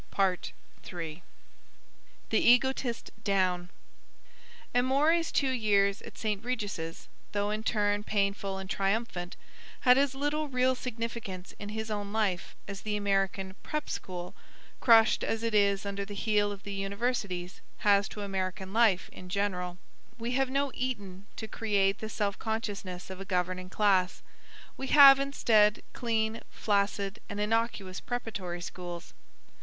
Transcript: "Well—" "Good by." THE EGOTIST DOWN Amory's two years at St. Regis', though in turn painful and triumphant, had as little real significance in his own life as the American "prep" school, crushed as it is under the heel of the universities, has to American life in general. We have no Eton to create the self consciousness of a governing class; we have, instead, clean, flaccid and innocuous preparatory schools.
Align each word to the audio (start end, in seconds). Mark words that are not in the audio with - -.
"Well—" 0.17 0.35
"Good 0.81 0.91
by." 1.19 1.21
THE 2.31 2.39
EGOTIST 2.43 3.11
DOWN 3.23 3.69
Amory's 4.73 5.31
two 5.31 5.51
years 5.51 6.01
at 6.01 6.17
St. 6.17 6.43
Regis', 6.43 7.07
though 7.33 7.51
in 7.51 7.61
turn 7.61 8.03
painful 8.03 8.57
and 8.57 8.67
triumphant, 8.67 9.35
had 9.81 9.99
as 9.99 10.15
little 10.15 10.47
real 10.47 10.73
significance 10.73 11.53
in 11.59 11.69
his 11.69 11.91
own 11.91 12.11
life 12.11 12.55
as 12.67 12.81
the 12.81 12.97
American 12.97 13.55
"prep" 13.61 13.91
school, 13.91 14.33
crushed 14.79 15.23
as 15.23 15.43
it 15.43 15.53
is 15.53 15.85
under 15.85 16.03
the 16.03 16.15
heel 16.15 16.51
of 16.51 16.63
the 16.63 16.73
universities, 16.73 17.61
has 17.85 18.09
to 18.09 18.21
American 18.23 18.73
life 18.73 19.07
in 19.09 19.29
general. 19.29 19.77
We 20.17 20.31
have 20.31 20.49
no 20.49 20.71
Eton 20.73 21.27
to 21.35 21.47
create 21.47 21.99
the 21.99 22.09
self 22.09 22.39
consciousness 22.39 23.11
of 23.11 23.21
a 23.21 23.23
governing 23.25 23.69
class; 23.69 24.23
we 24.77 24.87
have, 24.87 25.19
instead, 25.19 25.83
clean, 25.93 26.41
flaccid 26.49 27.19
and 27.29 27.39
innocuous 27.39 27.99
preparatory 27.99 28.61
schools. 28.61 29.13